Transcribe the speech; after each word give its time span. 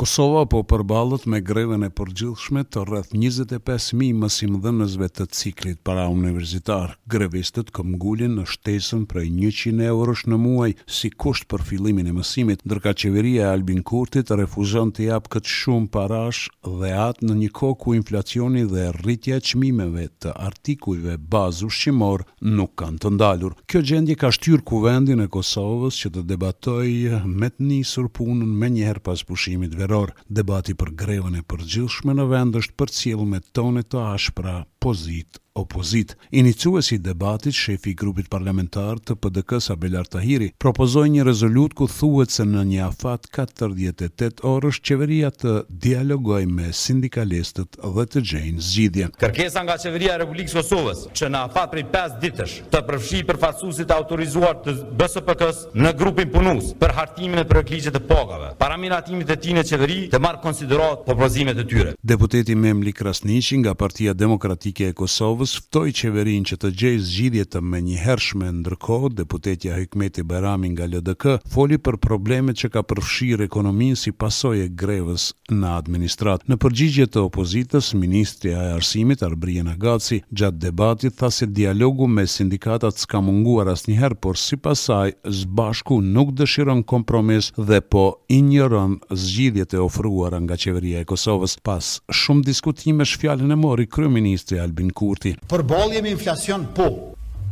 Kosova 0.00 0.46
po 0.48 0.62
përballet 0.64 1.26
me 1.28 1.42
grevën 1.44 1.82
e 1.84 1.88
përgjithshme 1.98 2.62
të 2.72 2.86
rrëth 2.88 3.10
25.000 3.20 4.14
mësim 4.16 4.54
dhënësve 4.64 5.08
të 5.18 5.24
ciklit 5.36 5.82
para 5.84 6.06
universitar. 6.08 6.94
Grevistët 7.12 7.68
këmgullin 7.76 8.38
në 8.40 8.46
shtesën 8.48 9.02
prej 9.10 9.26
100 9.36 9.84
eurosh 9.90 10.22
në 10.30 10.38
muaj 10.40 10.70
si 10.98 11.10
kusht 11.20 11.44
për 11.52 11.66
filimin 11.68 12.08
e 12.08 12.14
mësimit, 12.16 12.62
ndërka 12.64 12.94
qeveria 13.02 13.50
e 13.50 13.50
Albin 13.58 13.82
Kurtit 13.82 14.32
refuzon 14.40 14.94
të 14.96 15.10
japë 15.10 15.32
këtë 15.34 15.52
shumë 15.58 15.90
parash 15.92 16.46
dhe 16.80 16.94
atë 17.10 17.28
në 17.28 17.36
një 17.42 17.50
kohë 17.60 17.78
ku 17.84 17.92
inflacioni 17.98 18.64
dhe 18.72 18.86
rritja 19.02 19.36
e 19.36 19.44
qmimeve 19.50 20.08
të 20.24 20.32
artikujve 20.48 21.18
bazu 21.36 21.68
shqimor 21.76 22.24
nuk 22.56 22.72
kanë 22.80 23.02
të 23.04 23.12
ndalur. 23.18 23.52
Kjo 23.68 23.84
gjendje 23.92 24.16
ka 24.24 24.32
shtyrë 24.32 24.64
kuvendin 24.64 25.20
e 25.20 25.28
Kosovës 25.36 26.00
që 26.06 26.14
të 26.16 26.24
debatoj 26.32 26.88
me 27.28 27.52
të 27.52 27.68
njësër 27.68 28.08
punën 28.16 28.56
me 28.64 28.72
njëherë 28.78 29.04
pas 29.10 29.26
pushimit 29.28 29.76
verë 29.76 29.88
qeveror, 29.90 30.12
debati 30.30 30.76
për 30.78 30.90
grevën 31.00 31.34
e 31.40 31.42
përgjithshme 31.50 32.14
në 32.14 32.26
vend 32.30 32.58
është 32.60 32.74
për 32.78 32.92
cilë 33.00 33.26
me 33.32 33.40
tone 33.58 33.82
të 33.82 34.02
ashpra 34.14 34.56
pozit 34.84 35.40
opozit. 35.54 36.16
Inicuesi 36.30 36.94
i 36.94 36.98
debatit, 36.98 37.52
shefi 37.52 37.90
i 37.90 37.94
grupit 37.94 38.28
parlamentar 38.28 38.98
të 39.00 39.16
PDK-s 39.16 39.70
Abel 39.74 39.96
Tahiri, 40.10 40.50
propozoi 40.58 41.10
një 41.10 41.24
rezolut 41.26 41.74
ku 41.78 41.86
thuhet 41.88 42.30
se 42.30 42.44
në 42.46 42.62
një 42.70 42.80
afat 42.86 43.26
48 43.34 44.44
orësh 44.46 44.80
qeveria 44.86 45.30
të 45.32 45.54
dialogoj 45.82 46.42
me 46.46 46.70
sindikalistët 46.74 47.78
dhe 47.80 48.06
të 48.12 48.22
gjejnë 48.30 48.60
zgjidhjen. 48.64 49.12
Kërkesa 49.22 49.64
nga 49.66 49.78
qeveria 49.82 50.14
e 50.14 50.20
Republikës 50.22 50.56
Kosovës 50.60 51.04
që 51.16 51.30
në 51.34 51.42
afat 51.50 51.70
prej 51.74 51.84
5 51.96 52.18
ditësh 52.24 52.56
të 52.72 52.82
përfshi 52.90 53.22
përfaqësuesit 53.30 53.94
autorizuar 53.96 54.60
të 54.64 54.76
BSPK-s 55.00 55.64
në 55.74 55.94
grupin 56.00 56.30
punus 56.34 56.70
për 56.80 56.94
hartimin 56.98 57.42
e 57.42 57.46
për 57.50 57.58
të 57.90 58.00
pagave, 58.06 58.52
para 58.58 58.76
miratimit 58.78 59.26
të 59.28 59.34
tij 59.42 59.54
në 59.56 59.62
qeveri 59.68 59.94
të 60.12 60.18
marrë 60.20 60.40
konsiderat 60.44 61.02
propozimet 61.06 61.58
e 61.58 61.64
tyre. 61.64 61.92
Deputeti 62.02 62.54
Memli 62.54 62.92
Krasniqi 62.92 63.56
nga 63.62 63.74
Partia 63.74 64.12
Demokratike 64.12 64.88
e 64.88 64.94
Kosovës 64.94 65.39
Kosovës 65.40 65.56
ftoi 65.62 65.94
qeverinë 65.96 66.44
që 66.50 66.56
të 66.60 66.68
gjej 66.80 66.96
zgjidhje 67.00 67.44
të 67.54 67.60
menjëhershme 67.72 68.50
ndërkohë 68.58 69.08
deputetja 69.22 69.78
Hikmeti 69.78 70.20
Bajrami 70.28 70.68
nga 70.74 70.84
LDK 70.90 71.38
foli 71.54 71.78
për 71.80 71.96
problemet 72.04 72.58
që 72.60 72.68
ka 72.74 72.82
përfshirë 72.90 73.46
ekonominë 73.48 73.96
si 73.96 74.12
pasojë 74.20 74.66
e 74.66 74.72
grevës 74.82 75.24
në 75.56 75.70
administratë. 75.78 76.44
Në 76.52 76.58
përgjigje 76.60 77.06
të 77.14 77.22
opozitës, 77.30 77.88
ministri 77.96 78.52
i 78.52 78.58
arsimit 78.74 79.24
Arbrien 79.24 79.70
Agaci 79.72 80.18
gjatë 80.28 80.60
debatit 80.66 81.16
tha 81.16 81.30
se 81.32 81.48
dialogu 81.56 82.10
me 82.18 82.26
sindikatat 82.28 83.00
s'ka 83.00 83.22
munguar 83.30 83.72
asnjëherë, 83.72 84.20
por 84.20 84.36
sipas 84.38 84.84
saj 84.90 85.14
zbashku 85.40 86.02
nuk 86.04 86.34
dëshiron 86.42 86.84
kompromis 86.84 87.48
dhe 87.56 87.80
po 87.80 88.04
injoron 88.36 88.98
zgjidhjet 89.16 89.72
e 89.72 89.80
ofruara 89.88 90.42
nga 90.44 90.60
qeveria 90.60 91.00
e 91.00 91.08
Kosovës 91.08 91.56
pas 91.64 91.94
shumë 92.12 92.44
diskutimesh 92.52 93.16
fjalën 93.24 93.56
e 93.56 93.60
mori 93.64 93.88
kryeministri 93.88 94.60
Albin 94.60 94.90
Kurti 94.92 95.29
Për 95.50 95.62
bol 95.72 95.94
jemi 95.96 96.10
inflacion 96.14 96.66
po, 96.80 96.88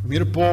Mirë 0.07 0.27
po, 0.33 0.45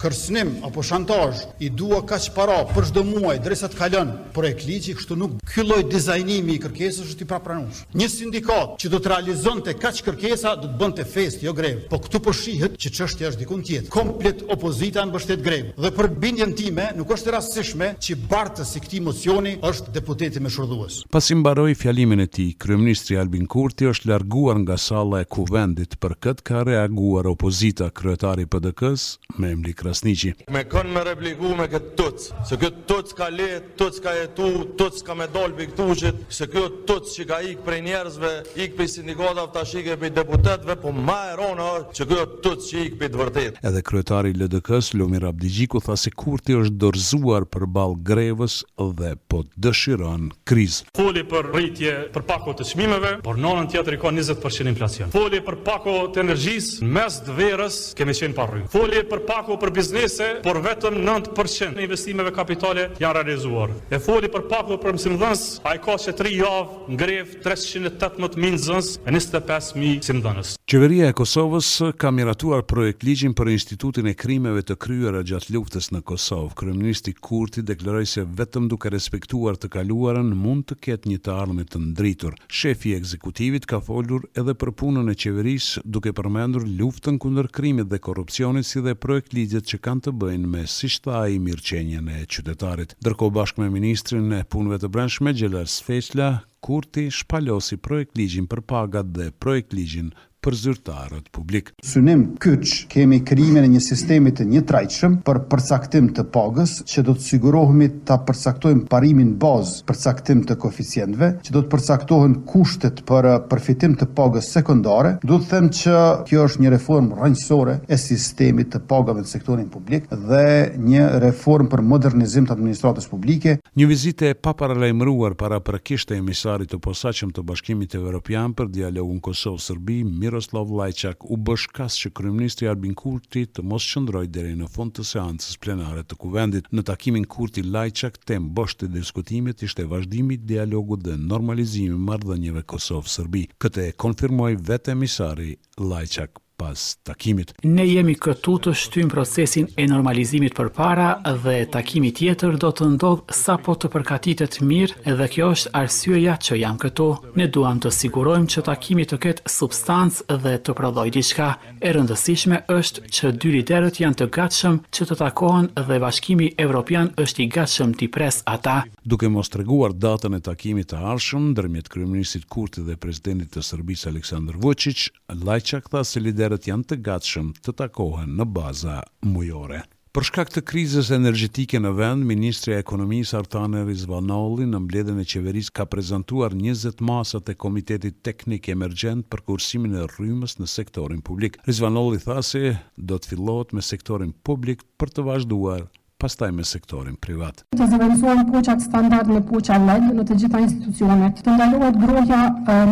kërsnim 0.00 0.62
apo 0.66 0.82
shantaj 0.82 1.34
i 1.62 1.68
dua 1.70 2.00
kaq 2.06 2.28
para 2.34 2.58
për 2.74 2.88
çdo 2.90 3.02
muaj 3.06 3.38
derisa 3.44 3.68
të 3.70 3.78
kalon 3.78 4.10
e 4.42 4.52
kliqi 4.58 4.94
kështu 4.98 5.16
nuk 5.18 5.32
ky 5.46 5.62
lloj 5.62 5.84
dizajnimi 5.92 6.56
i 6.56 6.62
kërkesës 6.62 7.12
është 7.14 7.24
i 7.24 7.28
papranueshëm. 7.30 7.86
Një 7.98 8.08
sindikat 8.10 8.76
që 8.82 8.90
do 8.92 8.98
të 8.98 9.10
realizonte 9.12 9.74
kaq 9.78 10.00
kërkesa 10.06 10.54
do 10.58 10.68
të 10.70 10.78
bënte 10.80 11.06
fest, 11.06 11.42
jo 11.42 11.52
grevë. 11.54 11.86
Po 11.90 12.00
këtu 12.02 12.20
po 12.24 12.34
shihet 12.34 12.78
që 12.82 12.92
çështja 12.98 13.30
është 13.30 13.42
diku 13.44 13.58
tjetër. 13.62 13.90
Komplet 13.94 14.42
opozita 14.54 15.04
në 15.04 15.10
mbështet 15.12 15.44
grevë. 15.46 15.74
Dhe 15.82 15.92
për 15.98 16.10
bindjen 16.22 16.54
time, 16.58 16.88
nuk 16.98 17.12
është 17.14 17.30
e 17.32 17.36
rastësishme 17.36 17.90
që 18.02 18.18
bartës 18.30 18.72
si 18.74 18.82
këti 18.82 19.02
mocioni 19.06 19.56
është 19.68 19.94
deputeti 19.96 20.42
me 20.42 20.50
shurdhues. 20.50 21.02
Pasi 21.14 21.36
mbaroi 21.38 21.74
fjalimin 21.78 22.22
e 22.22 22.26
tij, 22.30 22.54
kryeministri 22.62 23.18
Albin 23.20 23.46
Kurti 23.50 23.86
është 23.90 24.12
larguar 24.14 24.58
nga 24.64 24.76
salla 24.78 25.22
e 25.24 25.28
kuvendit. 25.36 25.98
ka 26.42 26.62
reaguar 26.64 27.26
opozita, 27.26 27.90
kryetari 27.90 28.46
pdk 28.46 28.91
Lukës 28.92 29.18
me 29.38 29.48
Emri 29.52 29.72
Krasnici. 29.72 30.32
Me 30.52 30.62
kënë 30.68 30.92
me 30.92 31.02
repliku 31.06 31.50
me 31.56 31.64
këtë 31.70 31.94
tëtës, 31.96 32.26
se 32.48 32.56
këtë 32.60 32.84
tëtës 32.90 33.14
ka 33.16 33.26
le, 33.32 33.46
tëtës 33.80 34.00
ka 34.04 34.12
jetu, 34.16 34.48
tëtës 34.78 35.04
ka 35.06 35.14
me 35.16 35.26
dolë 35.32 35.54
për 35.56 35.68
këtu 35.70 35.86
qëtë, 36.02 36.26
se 36.32 36.48
këtë 36.52 36.80
tëtës 36.88 37.14
që 37.16 37.26
ka 37.30 37.38
ikë 37.50 37.64
prej 37.66 37.78
njerëzve, 37.86 38.32
ikë 38.64 38.76
për 38.78 38.88
sindikotav 38.92 39.48
të 39.54 39.62
ashike 39.64 39.96
për 40.02 40.12
deputetve, 40.18 40.76
po 40.82 40.92
ma 40.92 41.18
e 41.30 41.36
rona 41.40 41.68
që 41.96 42.06
këtë 42.12 42.38
tëtës 42.44 42.68
që 42.68 42.82
ikë 42.84 43.00
për 43.00 43.12
të 43.12 43.20
vërtet. 43.22 43.62
Edhe 43.70 43.82
kryetari 43.88 44.34
Lëdëkës, 44.42 44.92
Lomir 45.00 45.26
Abdigjiku, 45.30 45.80
tha 45.86 45.96
se 46.00 46.12
kurti 46.12 46.56
është 46.60 46.76
dorzuar 46.84 47.46
për 47.54 47.66
balë 47.78 47.98
grevës 48.12 48.58
dhe 49.00 49.14
po 49.32 49.42
dëshiron 49.62 50.28
kriz. 50.50 50.82
Foli 50.98 51.22
për 51.30 51.48
rritje 51.54 51.94
për 52.12 52.24
pako 52.28 52.54
të 52.58 52.66
shmimeve, 52.68 53.12
por 53.24 53.38
nonën 53.40 53.70
tjetëri 53.72 53.98
ka 54.02 54.12
20% 54.12 54.68
inflacion. 54.72 55.12
Foli 55.14 55.40
për 55.46 55.60
pako 55.66 55.96
të 56.12 56.22
energjisë, 56.26 56.90
mes 56.98 57.20
dë 57.28 57.50
kemi 57.98 58.16
qenë 58.22 58.36
parrujë 58.38 58.68
doli 58.82 59.00
për 59.06 59.20
paku 59.28 59.54
për 59.62 59.70
biznese, 59.76 60.26
por 60.42 60.56
vetëm 60.64 60.96
9% 61.06 61.76
e 61.78 61.84
investimeve 61.86 62.32
kapitale 62.34 62.88
janë 62.98 63.20
realizuar. 63.28 63.70
E 63.94 63.98
foli 64.02 64.26
për 64.32 64.42
pako 64.50 64.78
për 64.82 64.96
mësimdhënës, 64.96 65.42
a 65.70 65.74
i 65.76 65.80
ka 65.84 65.94
që 66.02 66.14
3 66.18 66.32
javë 66.40 66.96
318 66.98 67.70
318.000 68.02 68.58
zëns 68.66 68.88
e 69.06 69.14
25.000 69.14 69.78
mësimdhënës. 69.82 70.50
Qeveria 70.72 71.10
e 71.12 71.14
Kosovës 71.16 71.68
ka 72.00 72.10
miratuar 72.14 72.64
projekt 72.66 73.04
ligjin 73.06 73.36
për 73.38 73.52
institutin 73.54 74.08
e 74.10 74.16
krimeve 74.18 74.64
të 74.66 74.74
kryera 74.82 75.22
gjatë 75.28 75.54
luftës 75.54 75.90
në 75.94 76.02
Kosovë. 76.08 76.56
Kryeministri 76.62 77.14
Kurti 77.22 77.62
deklaroi 77.68 78.08
se 78.08 78.24
vetëm 78.40 78.66
duke 78.72 78.90
respektuar 78.94 79.60
të 79.62 79.70
kaluarën 79.76 80.32
mund 80.34 80.66
të 80.72 80.80
ketë 80.88 81.12
një 81.12 81.20
të 81.28 81.36
armët 81.38 81.70
të 81.76 81.82
ndritur. 81.84 82.34
Shefi 82.48 82.96
i 82.96 82.98
ekzekutivit 82.98 83.68
ka 83.70 83.78
folur 83.80 84.26
edhe 84.42 84.56
për 84.58 84.74
punën 84.82 85.12
e 85.12 85.16
qeverisë 85.22 85.84
duke 85.86 86.14
përmendur 86.18 86.66
luftën 86.66 87.20
kundër 87.22 87.52
krimit 87.52 87.90
dhe 87.92 88.00
korrupsionit 88.08 88.71
si 88.72 88.80
dhe 88.80 88.94
projekt 88.96 89.34
ligjet 89.36 89.66
që 89.68 89.78
kanë 89.84 90.02
të 90.06 90.12
bëjnë 90.22 90.48
me 90.52 90.62
si 90.74 90.88
shta 90.94 91.18
i 91.32 91.36
mirqenjen 91.44 92.06
e 92.08 92.22
qytetarit. 92.36 92.94
Dërko 93.04 93.28
bashkë 93.36 93.60
me 93.60 93.68
Ministrin 93.74 94.32
e 94.32 94.38
Punve 94.52 94.78
të 94.80 94.88
Brenshme, 94.94 95.34
Gjeler 95.36 95.68
Sfeqla, 95.68 96.30
Kurti 96.64 97.08
shpalosi 97.12 97.76
projekt 97.84 98.16
ligjin 98.16 98.46
për 98.48 98.60
pagat 98.70 99.10
dhe 99.16 99.28
projekt 99.44 99.74
ligjin 99.76 100.12
për 100.42 100.54
zyrtarët 100.58 101.28
publik. 101.32 101.68
Synim 101.86 102.24
kyç 102.42 102.70
kemi 102.90 103.20
krijimin 103.24 103.62
e 103.68 103.70
një 103.76 103.80
sistemi 103.84 104.32
të 104.34 104.44
një 104.50 104.62
për 104.70 105.38
përcaktim 105.52 106.08
të 106.16 106.24
pagës 106.34 106.72
që 106.90 107.04
do 107.06 107.14
të 107.14 107.22
sigurohemi 107.28 107.86
ta 108.08 108.16
përcaktojmë 108.26 108.88
parimin 108.90 109.36
bazë, 109.42 109.84
përcaktim 109.86 110.40
të 110.48 110.56
koeficientëve, 110.62 111.28
që 111.46 111.50
do 111.54 111.62
të 111.62 111.68
përcaktohen 111.76 112.34
kushtet 112.50 113.04
për 113.06 113.28
uh, 113.30 113.38
përfitim 113.50 113.94
të 114.00 114.08
pagës 114.18 114.48
sekondare. 114.56 115.14
Do 115.22 115.38
të 115.38 115.50
them 115.52 115.70
që 115.78 115.96
kjo 116.28 116.46
është 116.48 116.64
një 116.64 116.72
reformë 116.74 117.20
rrënjësore 117.20 117.76
e 117.86 117.98
sistemit 118.02 118.72
të 118.74 118.82
pagave 118.90 119.22
në 119.22 119.30
sektorin 119.30 119.68
publik 119.70 120.10
dhe 120.12 120.42
një 120.82 121.06
reformë 121.22 121.70
për 121.72 121.84
modernizim 121.92 122.46
të 122.50 122.56
administratës 122.56 123.06
publike. 123.12 123.56
Një 123.78 123.88
vizitë 123.94 124.32
e 124.32 124.36
paparalajmëruar 124.42 125.36
para 125.38 125.60
prekisht 125.62 126.10
e 126.10 126.18
emisarit 126.18 126.72
të 126.74 126.82
posaçëm 126.84 127.30
të 127.36 127.46
Bashkimit 127.52 127.94
Evropian 128.00 128.56
për 128.58 128.72
dialogun 128.74 129.22
Kosovë-Serbi 129.28 130.00
Miroslav 130.32 130.70
Lajçak 130.72 131.26
u 131.28 131.36
bë 131.36 131.54
shkas 131.60 131.98
që 132.00 132.10
kryeministri 132.16 132.64
Albin 132.70 132.94
Kurti 132.96 133.42
të 133.52 133.64
mos 133.68 133.84
qëndroj 133.90 134.24
deri 134.32 134.54
në 134.56 134.68
fund 134.72 134.94
të 134.96 135.04
seancës 135.10 135.58
plenare 135.60 136.06
të 136.08 136.16
kuvendit. 136.22 136.70
Në 136.72 136.86
takimin 136.88 137.26
Kurti 137.34 137.64
Lajçak 137.68 138.16
tem 138.30 138.46
bosht 138.56 138.80
të 138.80 138.88
diskutimit 138.94 139.66
ishte 139.68 139.84
vazhdimi 139.92 140.38
i 140.40 140.42
dialogut 140.54 141.04
dhe 141.04 141.18
normalizimi 141.26 141.98
i 142.00 142.06
marrëdhënieve 142.08 142.64
Kosov-Serbi. 142.72 143.44
Këtë 143.60 143.86
e 143.90 143.96
konfirmoi 144.06 144.54
vetë 144.72 144.96
emisari 144.96 145.50
Lajçak 145.92 146.41
pas 146.56 146.96
takimit. 147.02 147.54
Ne 147.64 147.86
jemi 147.88 148.14
këtu 148.18 148.56
të 148.64 148.72
shtym 148.76 149.10
procesin 149.12 149.68
e 149.80 149.86
normalizimit 149.88 150.54
për 150.56 150.68
para 150.76 151.08
dhe 151.44 151.56
takimi 151.72 152.10
tjetër 152.14 152.56
do 152.62 152.70
të 152.70 152.88
ndodhë 152.94 153.36
sa 153.36 153.56
po 153.58 153.74
të 153.76 153.90
përkatitet 153.94 154.58
mirë 154.68 155.02
edhe 155.12 155.28
kjo 155.34 155.50
është 155.56 155.72
arsyeja 155.80 156.36
që 156.44 156.58
jam 156.62 156.78
këtu. 156.84 157.08
Ne 157.40 157.48
duam 157.54 157.80
të 157.82 157.92
sigurojmë 157.98 158.50
që 158.54 158.64
takimi 158.68 159.06
të 159.10 159.18
ketë 159.24 159.52
substancë 159.56 160.38
dhe 160.44 160.54
të 160.66 160.76
prodhoj 160.78 161.08
diçka. 161.16 161.48
E 161.82 161.92
rëndësishme 161.96 162.62
është 162.78 163.06
që 163.16 163.32
dy 163.42 163.54
liderët 163.56 164.00
janë 164.02 164.20
të 164.22 164.28
gatshëm 164.36 164.80
që 164.94 165.08
të 165.10 165.18
takohen 165.24 165.70
dhe 165.88 165.98
Bashkimi 166.02 166.50
Evropian 166.62 167.10
është 167.24 167.42
i 167.44 167.48
gatshëm 167.56 167.96
të 167.98 168.10
pres 168.14 168.42
ata. 168.56 168.82
Duke 169.04 169.28
mos 169.34 169.50
treguar 169.52 169.92
datën 169.98 170.34
e 170.34 170.40
takimit 170.46 170.90
të 170.92 171.00
ardhshëm 171.12 171.50
ndërmjet 171.52 171.88
kryeministit 171.92 172.46
Kurti 172.52 172.82
dhe 172.86 172.94
presidentit 173.02 173.54
të 173.56 173.62
Serbisë 173.66 174.08
Aleksandar 174.12 174.56
Vučić, 174.62 175.08
Lajčak 175.46 175.88
tha 175.92 176.02
se 176.04 176.20
lider 176.20 176.41
liderët 176.42 176.66
janë 176.66 176.84
të 176.90 176.96
gatshëm 177.06 177.48
të 177.62 177.72
takohen 177.78 178.32
në 178.38 178.46
baza 178.56 178.96
mujore. 179.32 179.82
Për 180.12 180.26
shkak 180.28 180.50
të 180.52 180.62
krizës 180.68 181.08
energjetike 181.14 181.78
në 181.80 181.92
vend, 181.96 182.26
Ministri 182.28 182.74
e 182.74 182.80
Ekonomisë 182.82 183.38
Artane 183.38 183.84
Rizvanolli 183.86 184.66
në 184.68 184.80
mbledhjen 184.84 185.22
e 185.22 185.26
qeveris 185.32 185.70
ka 185.78 185.86
prezentuar 185.94 186.52
20 186.58 187.00
masat 187.08 187.48
e 187.48 187.56
Komitetit 187.64 188.18
Teknik 188.26 188.68
Emergent 188.74 189.24
për 189.32 189.44
kursimin 189.48 189.94
e 189.94 190.04
rrymës 190.10 190.58
në 190.58 190.68
sektorin 190.76 191.22
publik. 191.30 191.62
Rizvanolli 191.70 192.20
tha 192.26 192.42
se 192.44 192.66
do 192.98 193.16
të 193.22 193.32
fillot 193.32 193.72
me 193.78 193.86
sektorin 193.92 194.34
publik 194.50 194.82
për 194.98 195.14
të 195.16 195.28
vazhduar 195.30 195.86
pastaj 196.24 196.52
me 196.56 196.62
sektorin 196.64 197.14
privat. 197.24 197.64
Të 197.74 197.86
zëvërësuar 197.90 198.42
poqat 198.52 198.82
standard 198.84 199.30
në 199.32 199.40
poqa 199.48 199.74
LED 199.82 200.04
në 200.20 200.24
të 200.28 200.36
gjitha 200.42 200.60
institucionet, 200.62 201.40
të 201.42 201.56
ndalohet 201.56 201.96
grohja 202.02 202.38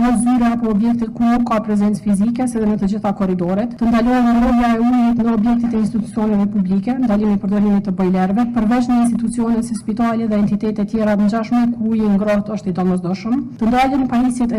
në 0.00 0.11
zyre 0.25 0.49
apo 0.56 0.73
objekte 0.75 1.06
ku 1.15 1.27
nuk 1.29 1.44
ka 1.50 1.61
prezenc 1.67 2.00
fizike, 2.03 2.49
se 2.50 2.59
dhe 2.62 2.73
në 2.73 2.79
të 2.81 2.88
gjitha 2.94 3.12
koridoret, 3.21 3.77
të 3.79 3.91
ndalohet 3.93 4.41
grohja 4.41 4.71
e 4.75 4.81
ujit 4.87 5.23
në 5.23 5.35
objektit 5.37 5.77
e 5.79 5.82
institucionet 5.85 6.50
publike, 6.56 6.97
ndalimi 7.05 7.38
përdorimit 7.44 7.87
të 7.87 7.94
bojlerve, 8.00 8.47
përveç 8.56 8.91
në 8.91 8.99
institucionet 9.05 9.69
si 9.69 9.79
spitali 9.79 10.27
dhe 10.31 10.41
entitetet 10.47 10.91
tjera 10.97 11.15
në 11.21 11.31
gjashme 11.35 11.62
ku 11.77 11.93
ujit 11.94 12.11
ngrot 12.17 12.50
është 12.56 12.73
i 12.73 12.77
domozdoshëm, 12.81 13.38
të 13.62 13.71
ndalohet 13.71 14.09
pajisjet 14.17 14.56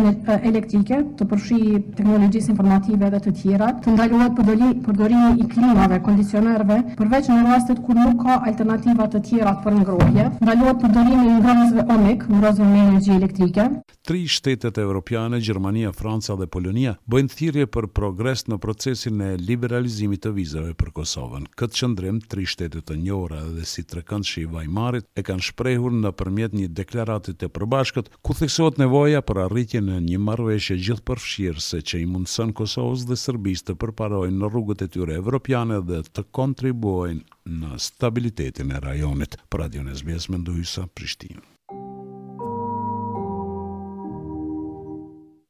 elektrike, 0.52 1.02
të 1.20 1.30
përshi 1.34 1.60
teknologjisë 2.00 2.56
informative 2.56 3.12
dhe 3.18 3.22
të 3.28 3.36
tjera, 3.44 3.74
të 3.84 3.98
ndalohet 3.98 4.42
përdorimi 4.88 5.36
i 5.44 5.52
klimave, 5.52 6.00
kondicionerve, 6.08 6.80
përveç 6.96 7.32
në 7.36 7.44
rastet 7.52 7.84
kur 7.86 8.00
nuk 8.00 8.24
ka 8.24 8.40
alternativa 8.70 9.06
të 9.14 9.22
tjera 9.28 9.54
për 9.64 9.78
ngrohje. 9.80 10.28
Ndalohet 10.44 10.84
përdorimi 10.86 11.26
i 11.32 11.40
ngrohjes 11.40 11.90
omik, 11.98 12.30
ngrohjes 12.38 12.62
me 12.76 12.86
energji 12.86 13.18
elektrike 13.18 13.70
tri 14.02 14.28
shtetet 14.28 14.78
evropiane, 14.78 15.40
Gjermania, 15.42 15.92
Franca 15.94 16.36
dhe 16.38 16.48
Polonia, 16.50 16.96
bëjnë 17.12 17.34
thirje 17.38 17.68
për 17.76 17.86
progres 17.96 18.44
në 18.50 18.58
procesin 18.64 19.22
e 19.22 19.28
liberalizimit 19.38 20.24
të 20.26 20.32
vizave 20.38 20.74
për 20.78 20.90
Kosovën. 20.98 21.46
Këtë 21.60 21.80
qëndrim, 21.82 22.18
tri 22.32 22.48
shtetet 22.50 22.88
të 22.90 22.98
njora 23.04 23.44
dhe 23.56 23.66
si 23.72 23.84
të 23.86 24.00
rëkënd 24.00 24.28
shi 24.32 24.46
Vajmarit 24.56 25.06
e 25.22 25.26
kanë 25.28 25.46
shprehur 25.52 25.94
në 26.00 26.14
përmjet 26.22 26.58
një 26.58 26.72
deklaratit 26.82 27.38
të 27.44 27.52
përbashkët, 27.58 28.10
ku 28.26 28.36
theksot 28.40 28.82
nevoja 28.82 29.22
për 29.22 29.44
arritje 29.46 29.84
në 29.86 30.00
një 30.10 30.20
marveshje 30.30 30.80
gjithë 30.82 31.20
se 31.62 31.82
që 31.86 32.02
i 32.02 32.10
mundësën 32.14 32.56
Kosovës 32.58 33.06
dhe 33.10 33.18
Sërbis 33.20 33.62
të 33.68 33.76
përparojnë 33.82 34.38
në 34.42 34.50
rrugët 34.52 34.82
e 34.86 34.90
tyre 34.94 35.18
evropiane 35.22 35.82
dhe 35.90 36.02
të 36.14 36.26
kontribuojnë 36.38 37.62
në 37.62 37.78
stabilitetin 37.88 38.72
e 38.76 38.80
rajonit. 38.88 39.38
Pra 39.50 39.68
Dionis 39.70 40.04
Bjes, 40.08 40.30
Mendojsa, 40.34 40.90
Prishtinë. 40.96 41.52